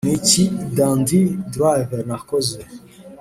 [0.07, 0.43] niki
[0.75, 1.21] dandy
[1.53, 2.57] drive nakoze